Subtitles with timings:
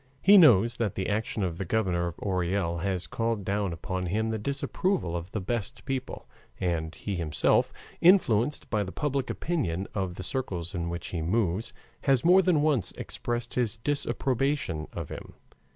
[0.23, 4.31] He knows that the action of the Governor of Orel has called down upon him
[4.31, 6.27] the disapproval of the best people,
[6.59, 11.71] and he himself, influenced by the public opinion of the circles in which he moves,
[12.05, 15.35] has more than once expressed his disapprobation of him.